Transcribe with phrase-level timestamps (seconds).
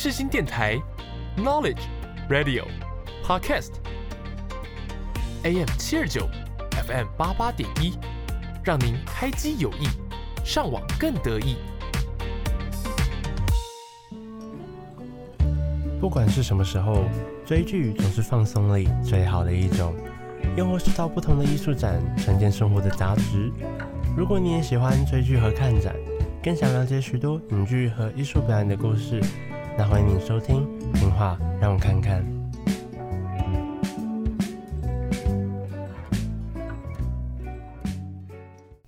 [0.00, 0.80] 世新电台
[1.36, 1.80] ，Knowledge
[2.30, 2.62] Radio
[3.24, 3.66] Podcast，AM
[5.76, 6.28] 七二九
[6.86, 7.98] ，FM 八八点一，
[8.62, 9.88] 让您开机有益，
[10.44, 11.56] 上网更得意。
[16.00, 17.04] 不管是什么时候，
[17.44, 19.96] 追剧总是放松里最好的一种，
[20.56, 23.50] 又或是到不同的艺术展，沉淀生活的杂质。
[24.16, 25.92] 如果你也喜欢追剧和看展，
[26.40, 29.20] 更想了解许多影剧和艺术表演的故事，
[29.78, 30.66] 那欢迎你收听
[30.98, 32.20] 《听话让我看看》。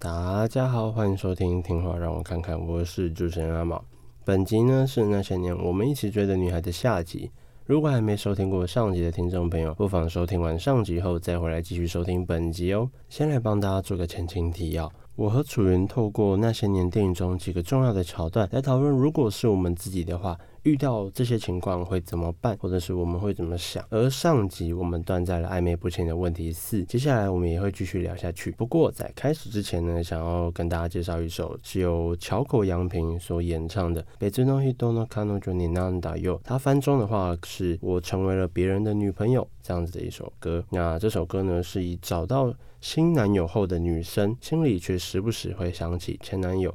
[0.01, 3.81] 大家好，欢迎收听《听话让我看看》，我是主持人阿毛。
[4.25, 7.31] 本集呢是那些年我们一起追的女孩的下集。
[7.67, 12.91] 如果还没收听过上集的听众朋友，不妨收听完上集后再回来继续收听本集哦。
[13.09, 14.91] 先来帮大家做个前情提要。
[15.20, 23.82] 我和楚云透过那些年电影中几个重要的桥段来讨论，如果是我们自己的话，遇到这些情况会怎么办，或者是我们会怎么想。
[23.90, 28.52] 而上集我们断在了暧昧不清的问题四，接下来我们也会继续聊下去。
[28.52, 40.66] 不过在开始之前呢，想要跟大家介绍一首是由桥口洋平所演唱的《别の人の彼女になったよ》，它翻中的话是我成为了别人的女朋友这样子的一首歌。
[40.72, 46.75] 那这首歌呢，是以找到 新男友后的女生心里却时不时会想起前男友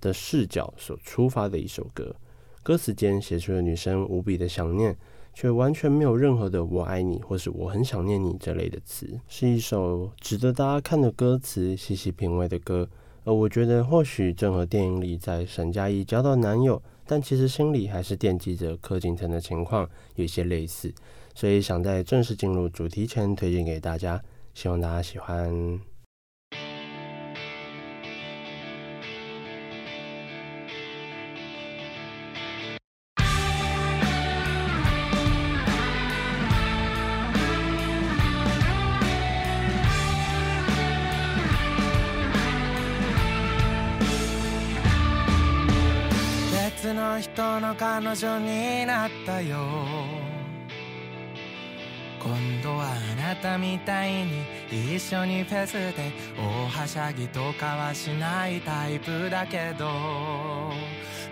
[0.00, 2.14] 的视角所出发的一首歌，
[2.62, 4.96] 歌词间写出了女生无比的想念，
[5.32, 12.88] 却完全没有任何的“我爱你”或是“我很想念你”这类的词，是一首值得大家看的歌词，细细品味的歌。
[13.24, 20.92] 而我觉得，或许正和电影里在沈佳宜交到男友，但其实心里还是惦记着柯景腾的情况有些类似，
[21.34, 24.20] 所以想在正式进入主题前推荐给大家。
[24.54, 25.80] 希望大家喜欢。
[46.84, 50.13] 別の人の彼女になったよ
[53.24, 59.88] なたみたいに一绪にフェスで大はしゃぎとかはしないタイプだけど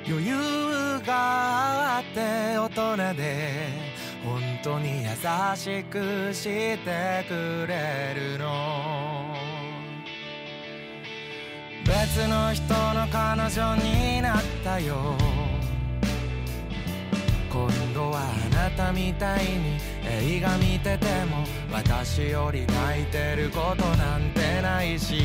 [0.08, 3.68] 余裕があって大人で
[4.24, 6.44] 本当に优しくし
[6.78, 9.36] てくれるの。
[11.84, 15.51] 别の人の彼女になったよ。
[18.10, 18.20] は
[18.52, 25.22] あなたみたいに映画见てても私より泣いてることなんてないし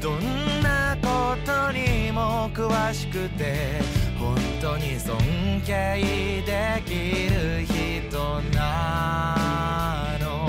[0.00, 3.80] どんなことにも详しくて
[4.18, 5.16] 本当に尊
[5.64, 10.48] 敬できる人なの。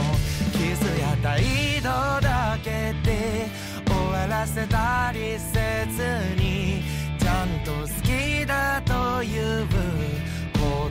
[0.53, 1.89] キスや态度
[2.21, 3.47] だけで
[3.85, 6.83] 终わらせたりせずに
[7.19, 9.65] ちゃんと好きだという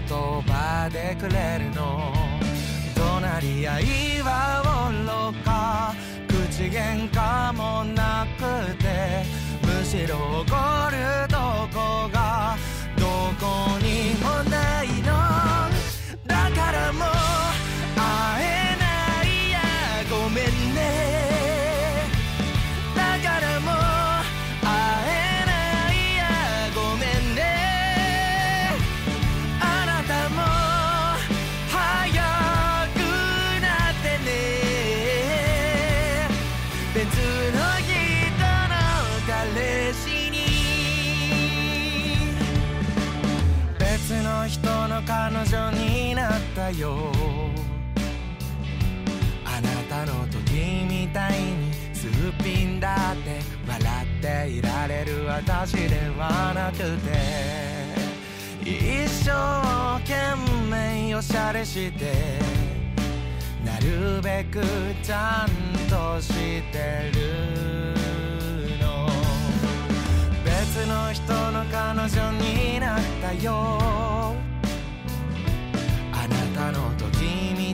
[0.09, 2.13] 言叶でくれるの。
[2.95, 3.85] 怒鸣り合い
[4.23, 5.95] はおろか。
[6.29, 9.25] 口喧嘩もなくて。
[9.63, 10.45] むしろ怒
[10.91, 11.37] ると
[11.73, 12.57] こが
[12.97, 13.05] ど
[13.41, 14.46] こにも
[45.07, 47.13] 彼女になったよ。
[49.45, 52.11] あなたの时みたいにすっ
[52.43, 57.11] ぴんだって笑っていられる私ではなくて
[58.63, 59.31] 一生
[60.05, 60.37] 悬
[60.69, 62.41] 命おしゃれして
[63.65, 64.61] なるべく
[65.03, 65.51] ちゃん
[65.89, 66.33] とし
[66.73, 67.95] てる
[68.81, 69.09] の。
[70.45, 74.46] 别の人の彼女になったよ。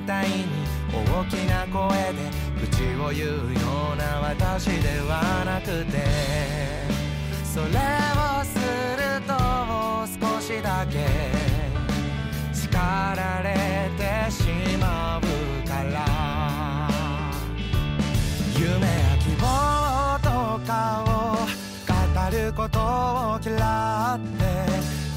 [0.07, 0.45] たいに
[0.93, 3.61] 大きな声で口を言うよ
[3.95, 5.99] うな私ではなくて
[7.45, 8.59] それをす
[8.97, 9.33] ると
[10.21, 11.07] 少しだけ
[12.53, 14.45] 叱られてし
[14.79, 15.21] まう
[15.69, 16.89] から
[18.55, 18.87] 梦や
[19.19, 19.45] 希望
[20.23, 21.13] とかを
[21.87, 24.43] 语ることを嫌って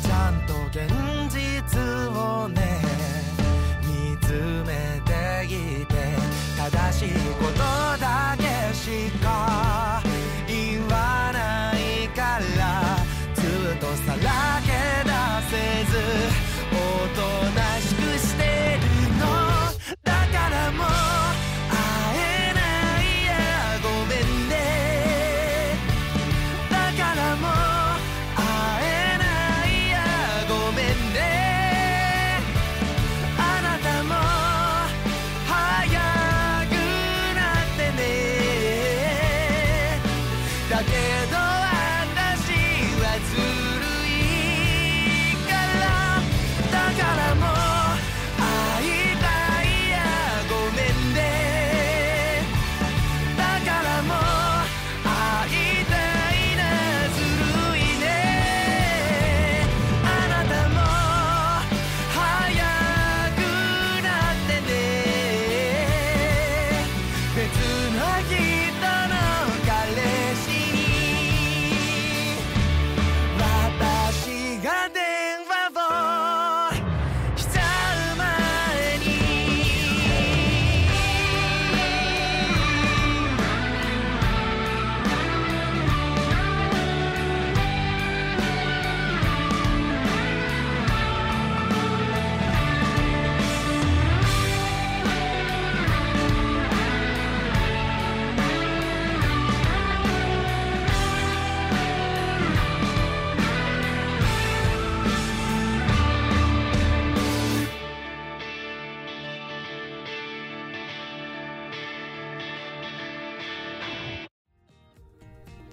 [0.04, 0.88] ちゃんと现
[1.30, 1.80] 実
[2.18, 2.95] をね
[4.66, 5.94] めていて
[6.58, 7.10] 正しい
[7.40, 7.60] こと
[8.00, 8.44] だけ
[8.74, 10.02] しか
[10.48, 12.98] 言わないから
[13.34, 13.42] ず
[13.76, 14.72] っとさらけ
[15.04, 15.12] 出
[15.50, 15.95] せず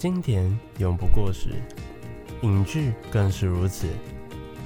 [0.02, 0.44] 经典
[0.80, 1.50] 永不过时，
[2.42, 3.86] 影剧更是如此。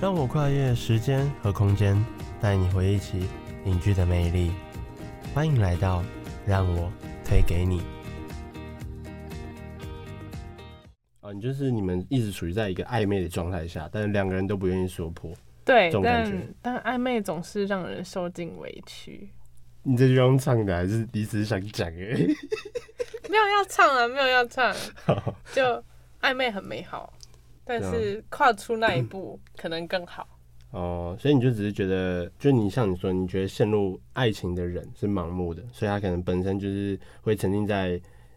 [0.00, 2.02] 让我跨越时间和空间，
[2.40, 3.28] 带你回忆起
[3.66, 4.50] 影剧的魅力。
[5.34, 6.02] 欢迎来到
[6.46, 6.90] 让我
[7.22, 7.82] 推给你。
[11.20, 15.30] 啊，你就是你们一直处于在一个暧昧的状态下，但是两个人都不愿意说破。
[15.66, 16.32] 对，但
[16.62, 19.28] 但暧昧总是让人受尽委屈。
[19.88, 22.26] 你这句用唱的，还是你只是想讲而已？
[23.30, 24.74] 没有要唱啊，没有要唱，
[25.54, 25.62] 就
[26.20, 27.12] 暧昧很美好，
[27.64, 30.26] 但是跨出那一步 可能更好。
[30.72, 37.90] 哦，所以你就只是觉得，就你像你说，你觉得陷入爱情的人是盲目的，所以他可能本身就是会沉浸在，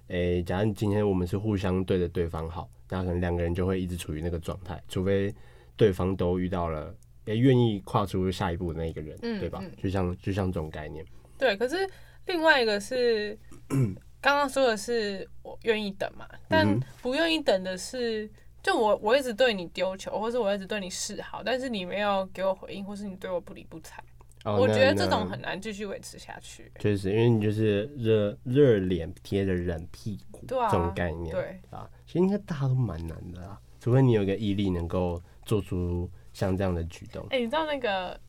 [0.09, 5.33] 诶、欸，假如今天我们是互相对着对方好，那可能两个人就会一直处于那个状态，除非
[5.75, 6.93] 对方都遇到了，
[7.25, 9.59] 诶，愿意跨出下一步的那个人，嗯、对吧？
[9.63, 11.03] 嗯、就像就像这种概念。
[11.39, 11.89] 对，可是
[12.25, 13.35] 另外一个是，
[14.21, 18.29] 刚刚说的是我愿意等嘛，但不愿意等的是，
[18.61, 24.03] 就我我一直对你丢球，或是我一直对你示好，但是你没有给我回应，或是你对我不理不睬，
[24.43, 26.69] 哦、我觉得这种很难继续维持下去。
[26.77, 37.23] 确实，因为你就是热热脸贴着冷屁股，对啊，这种概念，对啊，其实应该大家都蛮难的啊，除非你有个毅力，能够做出像这样的举动。
[37.29, 38.19] 哎、欸，你知道那个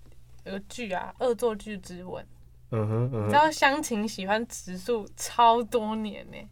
[0.45, 2.25] 有个剧啊，《恶作剧之吻》。
[2.71, 6.49] 嗯哼，嗯哼，你知道湘琴喜欢植树超多年呢、欸？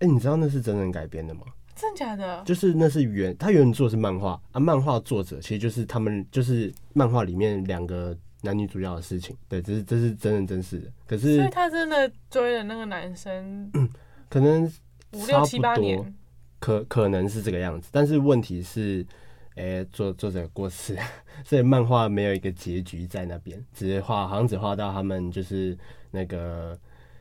[0.00, 1.42] 哎、欸，你知道那是真人改编的吗？
[1.74, 2.42] 真的假的？
[2.44, 9.36] 就是那是原，他原作是漫画啊，漫画作者其实就是他们，就是漫画里面两个男女主角的事情。
[9.48, 10.90] 对，这是这是真人真事的。
[11.06, 13.70] 可是，所以他真的追了那个男生，
[14.28, 14.64] 可能
[15.12, 16.14] 五六七八年，
[16.58, 17.88] 可可能是这个样子。
[17.92, 19.06] 但是问题是。
[19.54, 20.96] 哎、欸，作作者过世，
[21.44, 25.76] 所以漫画没有一个结局在那边，只是画，好像只画到他们就是
[26.10, 26.78] 那个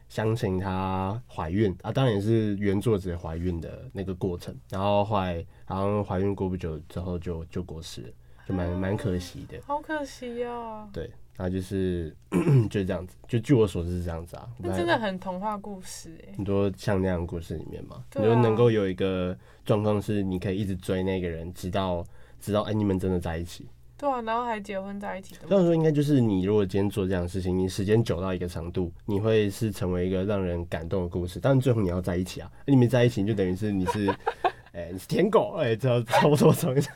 [0.07, 8.09] 湘琴她怀孕啊，当然也是原作者怀孕的那个过程，然后后来好像怀孕过不久之后就就过世了，
[8.47, 10.89] 就蛮蛮可惜的，好可惜呀、哦。
[10.93, 12.15] 对，然后就是
[12.71, 14.47] 就这样子，就据我所知是这样子啊。
[14.57, 22.05] 那真的很童话故事哎，很多像那样的故事里面嘛，啊、你就能够有一个状况是你可以一直追那个人，直到。
[22.41, 23.67] 知道哎，你们真的在一起？
[23.97, 25.41] 对啊，然后还结婚在一起的。
[25.47, 31.39] 这样说应该就是你如果今天做这样的事情，你时间久到一个长度，你会是成为一个让人感动的故事。
[31.39, 34.09] 但最后你要在一起啊，你没在一起，就等于是你是
[34.73, 36.91] 哎、欸，你是舔狗哎，这、欸、差不多这种，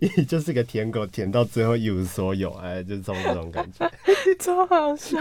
[0.00, 3.90] 你就是个舔狗，舔到最后一无所有哎、欸，就是这种感觉，
[4.38, 5.18] 超好笑。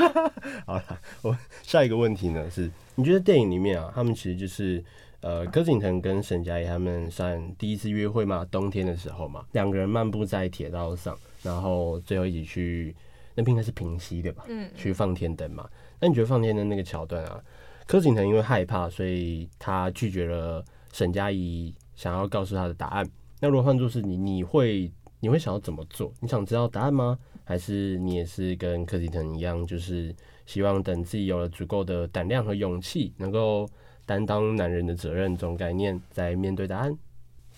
[0.65, 4.83] 好了，我下一个问题呢是，你觉得电影里面啊，他们其实就是。
[5.21, 12.95] 呃，柯景腾跟沈佳宜他们算第一次约会嘛，冬天的时候嘛，两个人漫步在铁道上，然后最后一起去，
[13.35, 14.45] 那边应该是平溪的吧？
[14.47, 15.69] 嗯，去放天灯嘛。
[15.99, 17.43] 那你觉得放天灯那个桥段啊，
[17.85, 23.09] 柯景腾因为害怕，所以他拒绝了沈佳宜想要告诉他的答案。
[23.41, 26.13] 那如果换作是你，你会你会想要怎么做？
[26.21, 27.19] 你想知道答案吗？
[27.43, 33.67] 还是你也是跟柯景腾一样，就是希望等自己有了足够的胆量和勇气，能够
[34.09, 36.97] 担当男人的责任这种概念，在面对答案？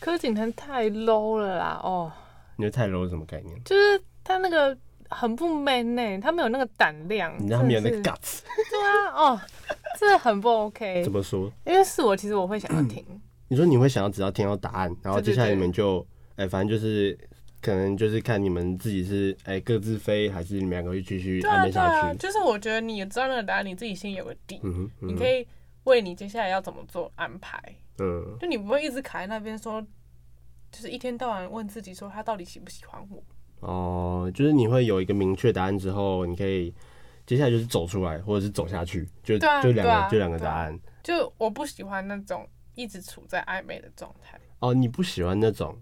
[0.02, 1.80] 柯景腾太 low 了啦！
[1.82, 2.12] 哦，
[2.58, 3.58] 你觉得太 low 是什么概念？
[3.64, 4.78] 就是他那个
[5.10, 8.42] 很不 man 呢、欸，他没有那个胆量，他没有那个 guts。
[8.70, 9.42] 对啊，哦，
[9.98, 11.02] 这很不 OK。
[11.06, 11.50] 怎么说？
[11.66, 13.02] 因为是我，其实我会想要听。
[13.48, 16.06] 你说你会想要只要听到答案，然后接下来你们就
[16.36, 17.18] 哎、欸，反正就是
[17.62, 22.02] 可能就是看你们自己是哎、欸、各自飞，还是你们两个会继续暧昧下去。
[22.08, 25.48] 对啊，就是我觉得你知道那个答案，你自己心里有个底，嗯嗯、你可以
[25.84, 27.62] 为你接下来要怎么做安排。
[28.00, 29.82] 嗯，就你不会一直卡在那边说，
[30.72, 33.24] 就是一天到晚问自己说他到底喜不喜欢我。
[33.60, 36.74] 哦，就是你会有一个明确答案之后，你可以
[37.26, 40.80] 接下来就是走出来，或者是走下去，就、啊、就两个、啊、就两个答案、啊。
[41.04, 44.40] 就我不喜欢那种一直处在暧昧的状态。
[44.60, 45.78] 哦，你不喜欢那种，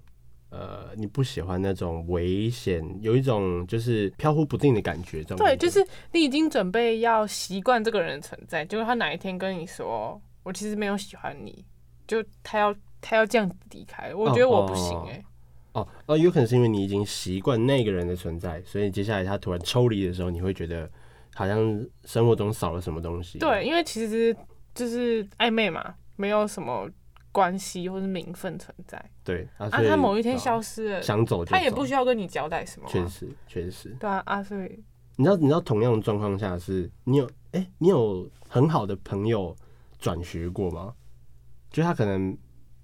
[0.50, 5.24] 呃，你不喜欢那种危险，有一种就是飘忽不定的感觉。
[5.24, 11.64] 对，就是你已经准备要习惯这个人的存在，结果他哪一天跟你说，我其实没有喜欢你。
[12.08, 15.26] 就他要他要这样子离开，我觉得我不行哎、欸。
[15.74, 20.90] 哦哦，有可能是因为你已经习惯那个人的存在，所以接下来他突然抽离的时候，你会觉得
[21.36, 23.38] 好像生活中少了什么东西。
[23.38, 24.36] 对，因为其实
[24.74, 26.90] 就是暧昧嘛，没有什么
[27.32, 29.04] 关系或是名分存在。
[29.24, 32.92] 对啊，啊，他某一天消失了，哦、想走走，他也不需要跟你交代什么、啊。
[32.92, 33.96] 确实，确实。
[34.00, 34.84] 对啊，啊，所以
[35.16, 39.56] 你知道，你知道同样的状况下是，你有哎、欸，你有很好的朋友
[40.00, 40.94] 转学过吗？
[41.70, 42.36] 就他可能，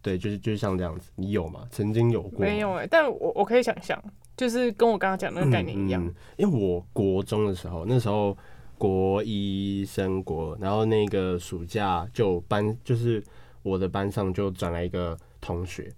[0.01, 1.67] 对，就是就是像这样子，你有吗？
[1.71, 2.39] 曾经有过？
[2.39, 3.99] 没有哎、欸，但我我可以想象，
[4.37, 6.15] 就是跟我刚刚讲那个概念一样、嗯嗯。
[6.37, 8.37] 因为我国中的时候，那时候
[8.77, 13.23] 国一升国，然后那个暑假就班就是
[13.65, 15.91] 我的班上就转来一个同学，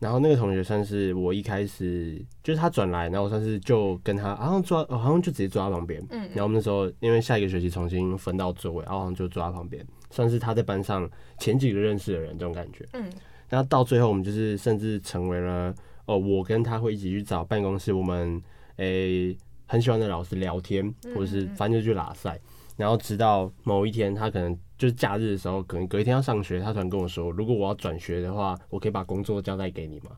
[0.00, 6.04] 然后那个同学算是我一开始就是他转来，然后我算是就跟他，好像坐，好像就直接坐他旁边。
[6.10, 9.86] 嗯，然后我们那时候因为下一个学期重新分到座位，然后好像就坐他旁边。
[10.10, 12.86] 算是他在班上前几个认识的人，这种感觉。
[12.92, 13.08] 嗯，
[13.48, 15.72] 然后到最后，我们就是甚至成为了
[16.04, 18.42] 哦，我跟他会一起去找办公室我们
[18.76, 22.38] 诶、欸、很喜欢的老师聊天，或者是反正就去拉塞。
[22.76, 30.10] 然后直到某一天，他可能就是假日的时候，可能隔一天要上学，他突然跟我说，如果我要转学的话，我可以把工作交代给你吗？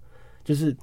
[0.42, 0.74] 就是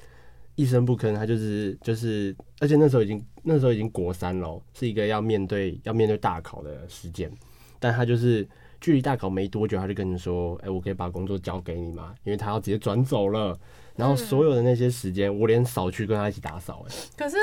[0.53, 7.31] 一声不吭，他就是就是，而且那时候已经那时候已经国三了，是一个要面对要面对大考的时间，
[7.79, 8.47] 但他就是。
[8.83, 12.15] 距离大考没多久，他就跟你说：“哎、欸，我可以把工作交给你吗？
[12.23, 13.55] 因为他要直接转走了。
[13.95, 16.83] 然后所有的那些时间，我连扫区跟他一起打扫。
[16.89, 17.37] 哎，可是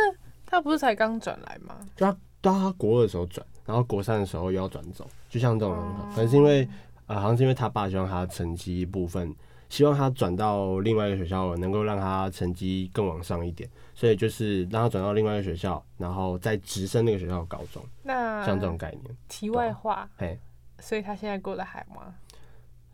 [0.45, 1.78] 他不是才刚转来吗？
[1.95, 5.84] 就他到他国二的时候转，然后国三的时候又要转走，就像这种人，
[6.14, 6.66] 可能是因为
[7.06, 9.34] 呃，好像是因为他爸希望他成绩部分，
[9.68, 17.84] 希望他转到另外一个学校，能够让他成绩更往上一点，所以就是让他转到另外一个学校，然后再直升那个学校的高中。
[18.02, 19.16] 那像这种概念。
[19.28, 20.38] 题外话，哎。
[20.80, 22.14] 所以他现在过得好吗？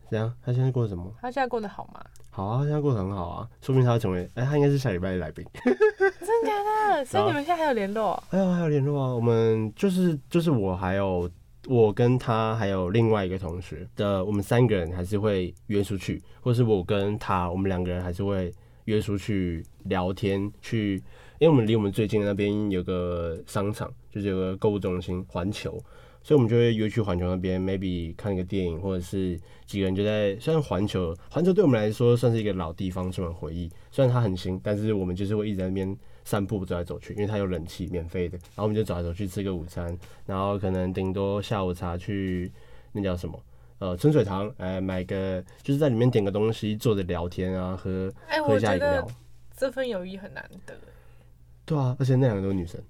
[0.09, 0.33] 怎样？
[0.43, 1.09] 他现在过得什么？
[1.21, 2.03] 他现在过得好吗？
[2.35, 4.29] 好啊，现在过得很好啊，说不定他要成为……
[4.33, 5.45] 哎、欸，他应该是下礼拜的来宾。
[5.63, 7.05] 真的假的？
[7.05, 8.21] 所以你们现在还有联络？
[8.29, 9.15] 还有还有联络啊！
[9.15, 11.31] 我们就是就是我还有
[11.67, 20.95] 我跟他还有另外一个同学的，我们三个人还是会约出去，或是我跟他，我们两个人还是会约出去聊天去，
[21.39, 25.81] 因为我们离我们最近的那边有个商场，就是有个购物中心环球。
[26.25, 30.35] 所以，我们就会约去环球那边，maybe 看一个电影，或者是几个人就在。
[30.39, 33.69] 虽然环球，环球对我们来说算是一个老地方，充满回忆。
[33.91, 38.39] 虽然它很新，但是我们就是会一直在那边散步，走来走去，因为它有冷气，免费的。
[38.39, 42.51] 然后我们就走来走去吃个午餐，然后可能顶多下午茶去
[42.91, 43.39] 那叫什么？
[43.77, 49.07] 呃，春水堂，哎，买个就是在里面点个东西，坐着聊天啊，喝、欸、喝一下饮料。
[49.55, 50.73] 这份友谊很难得。
[51.65, 52.81] 对啊，而且那两个都是女生。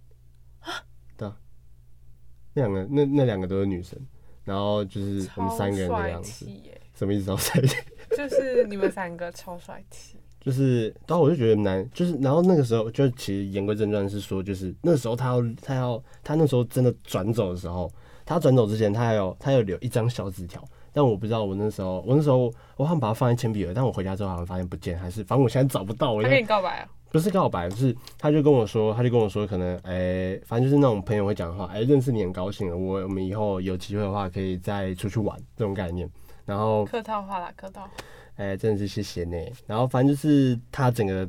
[2.56, 4.00] 那两个，那那两个都是女生，
[4.44, 6.48] 然后就是我们三个人的样子，
[6.96, 7.26] 什么意思？
[7.28, 7.78] 超帅气，
[8.18, 10.18] 就是你们三个超帅气。
[10.46, 17.92] 就是，然后我就觉得难，就是，然后那个时候就其实言归正传是说，就是那时候他要他要他那时候真的转走的时候，
[18.24, 26.14] 他转走之前他还有他有留一张小纸条，但我不知道我那时候我那时候我好像把它放在铅笔盒，但我回家之后好像发现不见，还是反正我现在找不到。
[26.14, 26.90] 我他跟你告白啊？
[27.16, 36.10] 不是告白，是他就跟我说，他就跟我说，可能哎、欸，反正就是那种朋友会讲的话，哎、欸，认识你很高兴，我我们以后有机会的话可以再出去玩这种概念。
[36.46, 37.90] 然后 客套话啦，客套。
[38.36, 39.50] 哎、欸，真的是谢谢你。
[39.66, 41.26] 然后反正就是他整个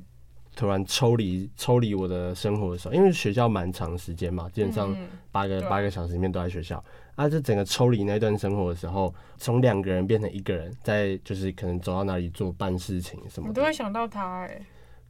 [0.56, 4.92] 突然抽离抽离我的生活的时候，因为学校蛮长时间嘛，基本上
[5.30, 6.82] 八个八、嗯、个小时里面都在学校。
[7.14, 14.66] 啊，就整个抽离那段生活的时候，从两个人变成一个人，在就是可能走到哪里做办事情什么的，我都会想到他哎、欸。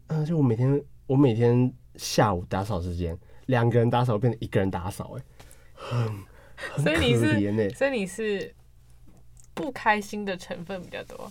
[0.08, 5.22] 嗯，就我每天，我每天下午打扫时间，两个人打扫变成一个人打扫，哎，
[6.54, 8.54] 很所以你是可怜欸所以你是
[9.54, 11.30] 不开心的成分比较多。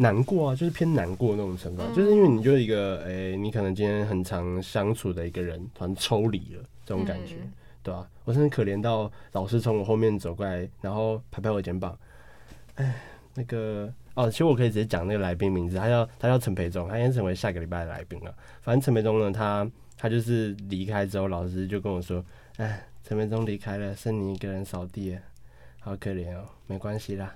[0.00, 8.10] 难过啊，就是偏难过那种成分，嗯就是因为你就是一个，哎、欸，你可能今天很常相处的一个人，突然抽离了，这种感觉，嗯对吧、啊？
[8.24, 11.98] 我真的可怜到老师从我后面走过来，然后拍拍我肩膀，
[12.74, 12.94] 哎，
[13.34, 18.34] 那个，哦，其实我可以直接讲那个来宾名字，他叫他叫陈培忠，他应该成为下个礼拜的来宾了。
[18.62, 22.24] 反正陈培忠呢，他他就是离开之后，老师就跟我说，
[22.56, 25.20] 哎，陈培忠离开了，剩你一个人扫地了，
[25.80, 27.34] 好可怜哦，没关系啦。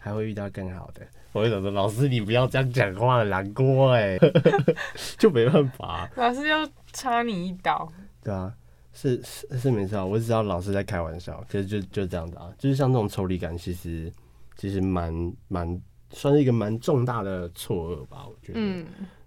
[0.00, 1.02] 还会遇到更好的。
[1.32, 4.16] 我会想说，老师你不要这样讲话，难过哎，
[5.18, 6.08] 就没办法。
[6.14, 7.92] 老师要插你一刀。
[8.22, 8.54] 对啊，
[8.92, 14.10] 是是是没错，我只知道老师在开玩笑，可是就就这样子啊，就是像这种抽离感，其实
[14.58, 18.60] 其实蛮蛮算是一个蛮重大的错愕吧，我觉得。
[18.60, 18.84] 嗯，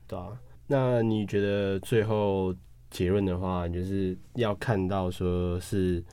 [0.08, 0.40] 对啊。
[0.68, 2.54] 那你觉得最后
[2.92, 6.04] 结论的话，就是要看到说是，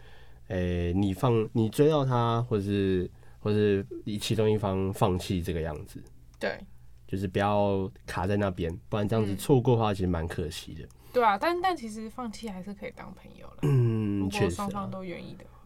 [0.46, 3.10] 诶、欸，你放你追到他，或是。
[3.40, 6.02] 或是以其中一方放弃这个样子，
[6.40, 6.58] 对，
[7.06, 10.84] 就是不要卡在那边，不然这样子错过的话，其实蛮可惜的。
[11.12, 13.58] 对啊，但但其实放弃还是可以当朋友了。
[13.62, 15.58] 嗯，确双方都愿意的话，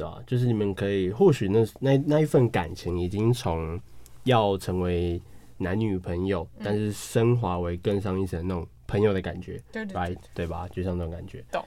[0.00, 3.78] 对啊，就是你们可以，或许那那那一份感情已经从
[4.24, 5.20] 要成为
[5.58, 10.66] 男女朋友，嗯、但是升华为更上一层那种朋友的感觉，对对对，吧？
[10.68, 11.44] 就像那种感觉。
[11.52, 11.64] 懂。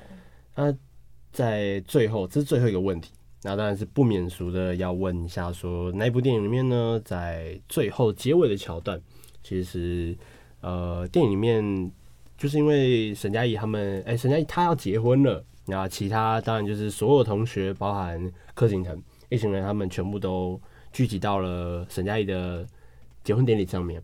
[0.55, 0.75] 那
[1.31, 3.11] 在最后，这是最后一个问题。
[3.45, 9.01] 那当然是不免俗的，要问一下说，那一部电影里面呢，在最后结尾的桥段，
[9.43, 10.15] 其实
[10.61, 11.91] 呃，电影里面
[12.37, 20.59] 就是因为沈佳宜他们，哎、欸，沈佳宜她要结婚了，那其他当然就是所有同学，包含柯景腾一群人，他们全部都
[20.91, 22.67] 聚集到了沈佳宜的
[23.23, 24.03] 结婚典礼上面。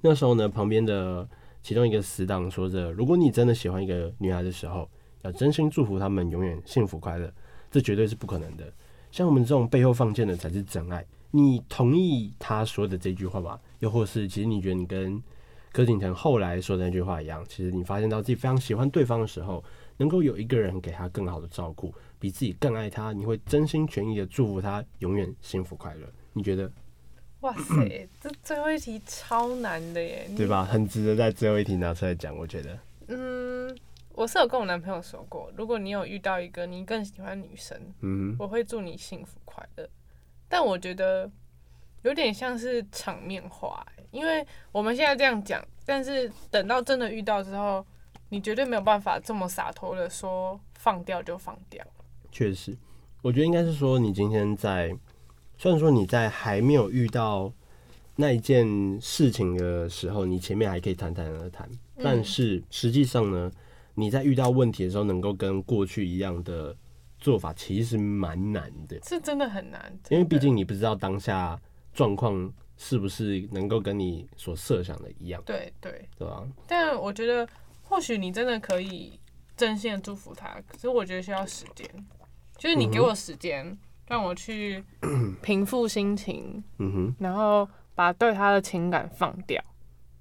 [0.00, 1.28] 那时候呢，旁边的
[1.62, 4.88] 其中一个死党说着：“如果你真的喜欢一个女孩的时候，
[5.22, 7.32] 要真心祝福他们永远幸福快乐。”
[7.70, 8.72] 这绝对是不可能的。
[9.10, 11.06] 像我们这种背后放箭的才是真爱。
[11.30, 13.58] 你同意他说的这句话吗？
[13.78, 15.22] 又或是，其实你觉得你跟
[15.72, 17.44] 柯景腾后来说的那句话一样？
[17.48, 19.62] 其实你发现到自己非常喜欢对方的时候，
[19.96, 26.06] 能够有一个人给他更好的照顾，比自己更爱他，你会真心全意的祝福他永远幸福快乐。
[26.32, 26.70] 你觉得？
[27.40, 30.64] 哇塞， 这最后一题超难的耶，对吧？
[30.64, 32.36] 很值得在最后一题拿出来讲。
[32.36, 32.78] 我觉得，
[33.08, 33.76] 嗯。
[34.14, 39.88] 我是有跟我男朋友说过，如果你有遇到一个你更喜欢的女生，嗯，我会祝你幸福快乐。
[40.50, 41.28] 但我觉得
[42.02, 47.84] 有点像是场面话，因为我们现在这样讲，但是等到真的遇到之后，
[48.32, 51.86] 你绝对没有办法这么洒脱的说放掉就放掉。
[52.30, 52.74] 确实，
[53.20, 54.90] 我觉得应该是说，你今天在，
[55.58, 57.52] 虽然说你在还没有遇到
[58.16, 61.68] 那一件事情的时候，你前面还可以谈谈而谈，
[62.02, 63.52] 但是实际上呢？
[63.94, 66.74] 你在遇到问题的时候，能够跟过去一样的
[67.18, 68.98] 做法，其实蛮难的。
[69.02, 71.60] 是真的很难，因为毕竟你不知道当下
[71.92, 75.42] 状况是不是能够跟你所设想的一样。
[75.44, 76.42] 对对，对吧？
[76.66, 77.46] 但我觉得，
[77.92, 79.20] 或许你真的可以
[79.54, 81.86] 真心的祝福他，可是我觉得需要时间，
[82.56, 83.78] 就是你给我时间，
[84.08, 84.82] 让我去
[85.42, 89.62] 平复心情，嗯哼，然后把对他的情感放掉。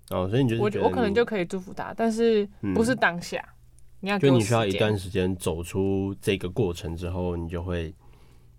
[0.09, 3.39] 哦，所以你觉得我我可能就可以祝福他，但是不是当下。
[3.39, 3.57] 嗯
[4.03, 7.93] 你要就你需要一段时间走出这个过程之后，你就会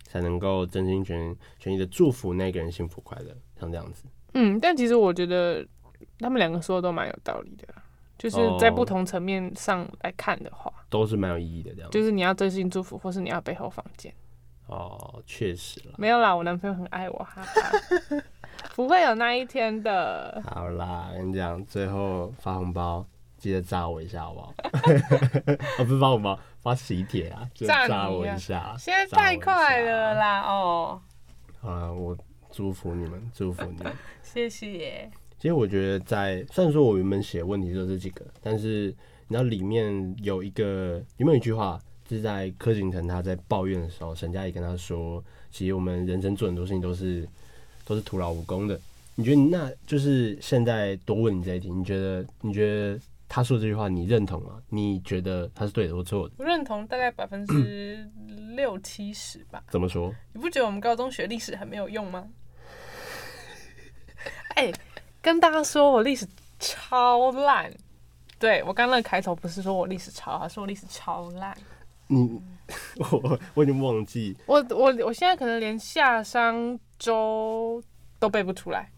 [0.05, 4.05] 才能够真心全全意的祝福那个人幸福快乐，像这样子。
[4.35, 5.66] 嗯，但其实我觉得
[6.20, 7.66] 他们两个说的都蛮有道理的，
[8.23, 11.75] 就是在不同层面上来看的话，哦、都是蛮有意义的。
[11.75, 14.13] 这样，就是你要真心祝福，或是你要背后房间。
[14.67, 15.95] 哦，确实了。
[15.99, 18.23] 没有啦，我男朋友很爱我，哈哈，
[18.77, 20.41] 不会有那一天的。
[20.47, 23.05] 好啦，跟你讲，最后发红包。
[23.39, 24.55] 记得炸我一下好不好？
[25.79, 27.43] 哦，不是发红包，发喜帖啊！
[27.67, 28.73] 炸我一下。
[28.79, 30.43] 现在太快了啦！
[30.47, 31.03] 哦。
[31.61, 32.17] 好了，我
[32.53, 33.93] 祝福你们，祝福你们。
[34.23, 35.11] 谢谢。
[35.42, 38.94] 其实我觉得在，虽然说我原本写问题就是这几个，但是
[39.26, 47.28] 你知道里面有一个，有没有一句话，就是在柯景腾他在抱怨的时候，沈佳宜跟他说，其实我们人生做很多事情都是
[47.85, 48.81] 都是徒劳无功的。
[49.16, 53.00] 你觉得那就是现在多问你这一题，你觉得你觉得？
[53.28, 54.62] 他说这句话，你认同吗？
[54.68, 56.35] 你觉得他是对的或错的？
[56.38, 58.09] 我认同，大概百分之
[58.55, 59.64] 六七十吧。
[59.70, 60.14] 怎么说？
[60.35, 62.28] 你不觉得我们高中学历史很没有用吗？
[64.55, 64.74] 哎、欸，
[65.23, 66.27] 跟大家说我历史
[66.59, 67.73] 超烂。
[68.39, 71.57] 对，我刚那个开头不是说我历史超好，是我历史超烂。
[72.09, 72.43] 你
[73.13, 74.37] 我我已经忘记。
[74.47, 77.83] 我我我现在可能连夏商周
[78.19, 78.91] 都背不出来。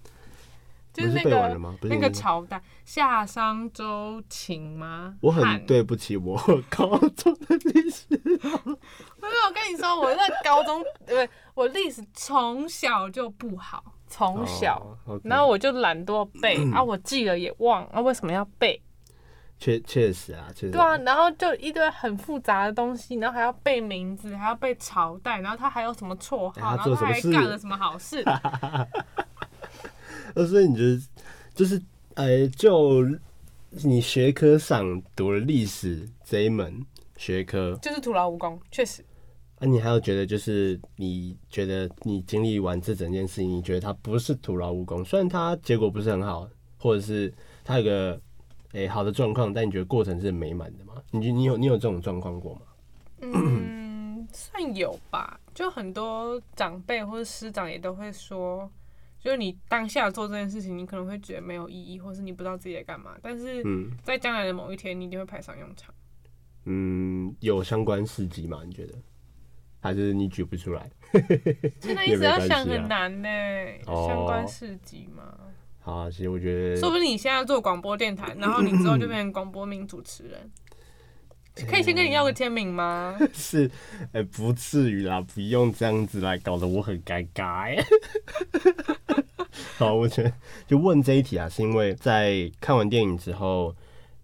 [0.95, 5.17] 就是那个那个朝代夏商周秦吗？
[5.21, 8.05] 我很对不起我高中的历史。
[8.23, 13.83] 没有，我跟你说，我在高中， 对，我历史从小就不好，
[14.17, 15.29] 从小，oh, okay.
[15.29, 18.81] 然后我就懒惰背 啊，我记了也忘啊，为什么要背？
[19.59, 20.71] 确确实啊，确实。
[20.71, 28.23] 对啊，然后就一堆很复杂的东西，然后还要背名字，还要背朝代，然后他还有什么绰号，然后他还干了什么好事。
[30.37, 31.01] 那 所以你觉得，
[31.53, 31.83] 就是
[32.15, 33.05] 呃，就
[33.71, 39.05] 你学科上读了历史这一门学科，就是徒劳无功，确实。
[39.65, 45.05] 啊，你还有觉得，就是你觉得你经历完这整件事情，你觉得它不是徒劳无功？
[45.05, 46.49] 虽然它结果不是很好，
[46.79, 47.33] 或者是
[47.65, 48.21] 它有个。
[48.73, 50.95] 诶、欸，好的状况，但你觉得过程是美满的吗？
[51.13, 52.63] 你觉你有你有这种状况过吗？
[53.21, 55.39] 嗯， 算有吧。
[55.55, 58.69] 就很多长辈或者师长也都会说，
[59.21, 63.17] 就是你当下做这件事情，你可能会觉得没有意义，或是你不知道自己在干嘛。
[63.23, 63.63] 但是
[64.03, 65.95] 在将来的某一天，你一定会派上用场。
[66.65, 68.63] 嗯，有相关事迹吗？
[68.67, 68.95] 你觉得？
[69.85, 70.91] 还是你举不出来？
[71.79, 73.79] 现在一直要想很难呢、欸。
[73.85, 75.25] 相关事迹嘛？
[75.83, 80.51] 好啊，其实我觉得，说不定你现在做广播电台，然后你之后就变成广播名主持人，
[81.69, 83.15] 可以先跟你要个签名吗？
[83.35, 83.71] 是，
[84.13, 87.79] 哎、欸，不至于啦，不用这样子来搞得我很尴尬。
[89.77, 90.33] 好，我觉得
[90.67, 93.77] 就问这一题啊，是因为在看完电影之后，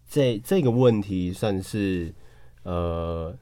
[0.09, 2.15] 这这个问题算是
[2.63, 3.37] 呃。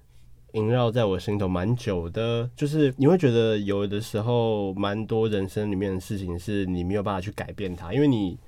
[0.53, 8.39] 萦绕在我心头蛮久的，就是你会觉得有的时候蛮多人生里面的事情是你没有办法去改变它，因为你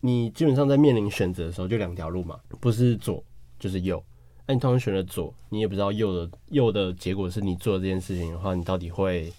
[0.00, 3.22] 你基本上在面临选择的时候就两条路嘛，不是左
[3.58, 4.02] 就是右。
[4.46, 9.30] 那你通常选了左，你也不知道右的右的结果是你做这件事情的话，你到底会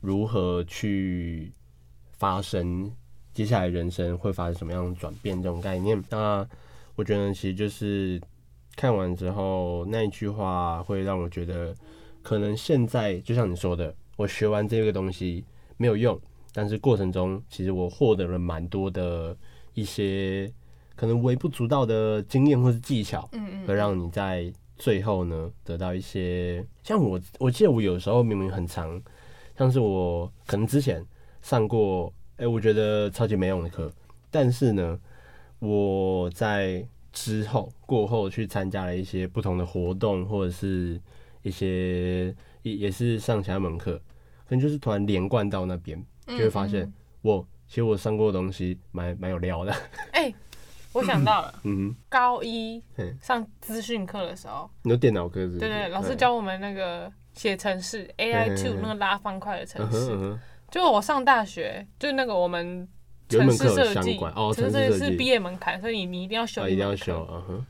[0.00, 1.52] 如何去
[2.18, 2.90] 发生？
[3.34, 5.42] 接下来人生会发生什么样的转变？
[5.42, 6.48] 这种概念，那
[6.96, 8.18] 我觉得其实就是。
[8.74, 11.74] 看完之后，那一句话会让我觉得，
[12.22, 15.44] 可能现在就像你说的，我学完这个东西
[15.76, 16.18] 没有用，
[16.54, 19.36] 但是过程中其实我获得了蛮多的
[19.74, 20.50] 一些
[20.96, 26.64] 可能微不足道的经验或是技巧，嗯，会让你在最后呢得到一些。
[26.82, 29.00] 像我，我记得我有时候明明很长，
[29.58, 31.04] 像是我可能之前
[31.42, 33.92] 上过，哎，我觉得超级没用的课，
[34.30, 34.98] 但是呢，
[35.58, 36.86] 我在。
[37.12, 41.00] 之后过后去参加了一些不同的活动，或者是
[41.42, 43.96] 一些也也是上其他门课，
[44.46, 49.72] 可能就是突然连贯到那边，就会发现我其实我上过的东西蛮蛮有料的。
[50.12, 50.34] 哎、欸，
[50.92, 52.82] 我想到了，嗯，高一
[53.20, 60.38] 上资讯课的时候，你有电脑课是对对，老师教我们那个写程式，AI two 那个拉方块的程式，
[60.70, 62.88] 就我上大学就那个我们。
[63.38, 67.66] 城市设计哦，城市设计是毕业门槛，所以你你一定要修，一定要修，嗯哼，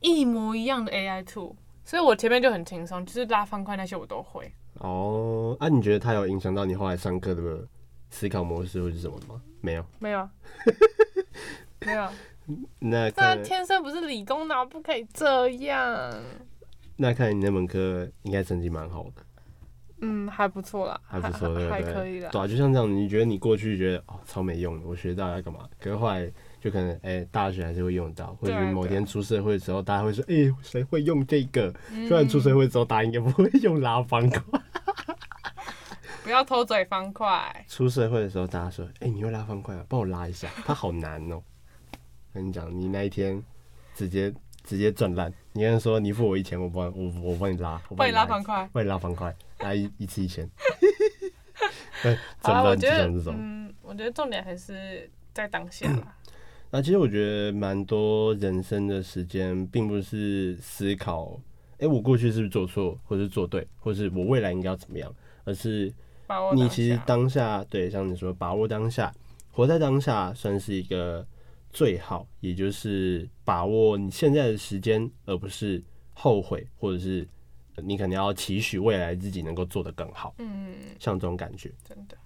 [0.00, 4.50] 一模一样的 AI Two，所以我前面就很轻松，就是拉方块那些我都会。
[4.74, 7.66] 哦，啊，你觉得它有影响到你后来上课的
[8.10, 9.40] 思考模式或者什么吗？
[9.60, 10.28] 没有，没有，
[11.84, 12.08] 没有。
[12.78, 16.14] 那那天生不是理工脑，不可以这样。
[16.96, 19.22] 那看来你那门课应该成绩蛮好的。
[20.00, 22.28] 嗯，还不错啦，还不错，对还可以的。
[22.30, 25.68] 对啊，就像这样，你觉得你过去觉得哦超没用的，我学到要干嘛？
[25.78, 31.72] 可是后来就可能哎、欸，大学还是会用到，或者某天出社会的时候，大家会说哎，谁、欸、会用这个？
[32.08, 34.40] 虽然出社会之后，大家应该不会 用拉方块。
[36.22, 37.64] 不要偷嘴方块。
[37.66, 39.84] 出社会的时候，大家说哎、欸，你会拉方块啊？
[39.88, 41.42] 帮我拉一下，它好难哦、喔。
[42.32, 43.42] 跟你讲，你那一天
[43.94, 44.32] 直接
[44.62, 45.32] 直接赚烂。
[45.52, 49.34] 你跟他说你付我一千，我帮我我帮你拉，帮你拉方块，帮你拉方块。
[49.62, 50.48] 来一一次一千，
[52.42, 55.86] 好啊，我觉得，嗯，我觉得重点还是在当下。
[56.70, 61.38] 那其实我觉得蛮多人生的时间，并不是思考，
[61.78, 65.92] 哎，我过去是不是做错，或是做对，或是我未来应该要怎么样，而是
[66.54, 69.12] 你其实当下，对，像你说把握当下，
[69.50, 71.26] 活在当下，算是一个
[71.72, 75.82] 最好，也就是把握你现在的时间，而不是
[76.14, 77.28] 后悔，或者是。
[77.82, 82.16] 你可能要期许未来自己能够做得更好，嗯，像这种感觉，真的。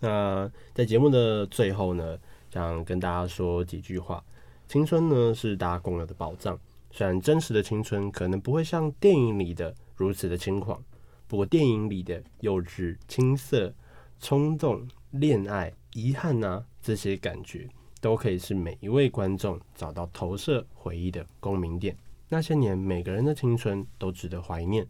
[0.00, 2.18] 那在节目的最后呢，
[2.50, 4.22] 想跟大家说几句话。
[4.68, 6.58] 青春呢是大家共有的宝藏，
[6.90, 10.82] 虽然真实的青春可能不会像电影里的如此的轻狂，
[11.28, 13.72] 不过电影里的幼稚、青涩、
[14.18, 17.68] 冲动、恋爱、遗憾呐、啊，这些感觉
[18.00, 21.94] 都可以是每一位观众找到投射回忆的共鸣点。
[22.28, 24.86] 那些年，每个人的青春都值得怀念。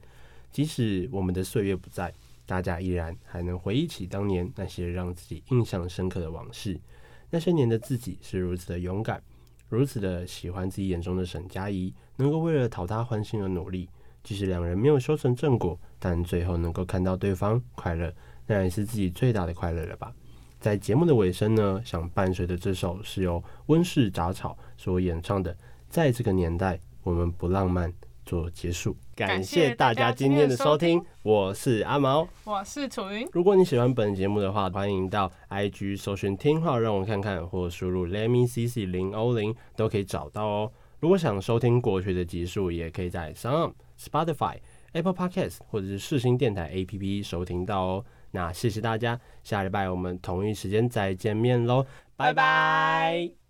[0.53, 2.13] 即使我们的岁月不在，
[2.47, 6.79] 大家依然还能回忆起当年那些让自己印象深刻的往事。
[7.31, 9.23] 那些年的自己是如此的勇敢，
[9.69, 13.89] 如此的喜欢自己眼中的沈佳宜，能够为了讨她欢心而努力。
[14.23, 18.15] 即使两人没有修成正果，但最后能够看到对方快乐，
[18.47, 20.15] 那也是自己最大的快乐了吧。
[20.61, 25.53] 在节目的尾声呢，想伴随的这首是由温室杂草所演唱的
[25.89, 27.91] 《在这个年代我们不浪漫》
[28.25, 28.97] 做结束。
[29.15, 33.29] 感谢大家今天的收听，我是阿毛，我是楚云。
[33.33, 40.73] 如果你喜欢本节目的话，欢迎到 IG 搜寻听话让我看看，或输入 Lemmy CC 零欧零都可以找到哦。
[41.01, 44.57] 如果想收听过去的集数，也可以在 SoundOn、Spotify、
[44.93, 48.05] Apple Podcast 或者是世新电台 APP 收听到哦。
[48.31, 51.85] 那谢谢大家，下礼拜我们同一时间再见面喽，
[52.17, 53.42] 拜拜。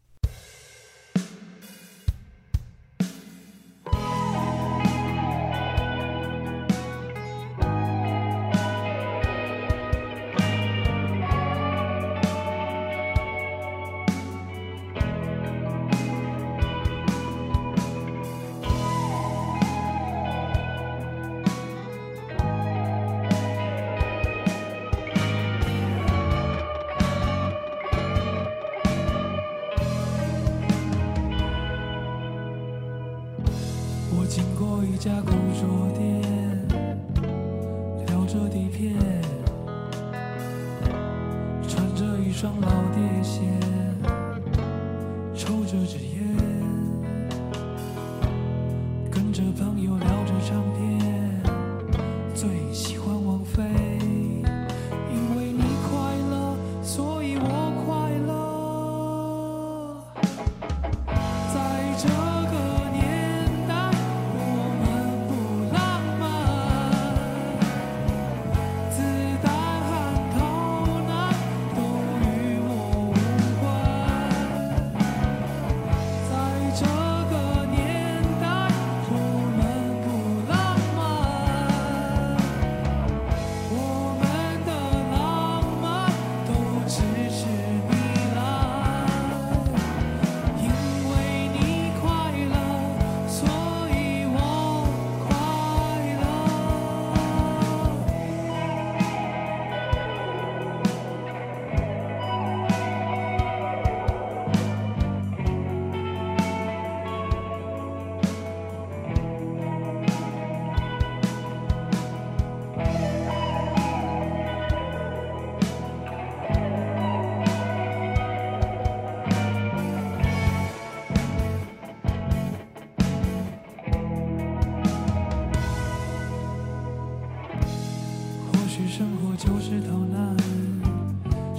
[129.43, 130.37] 就是逃难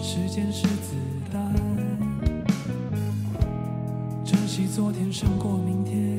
[0.01, 0.95] 时间是子
[1.33, 1.53] 弹。
[4.23, 6.12] 珍惜昨天胜过明天。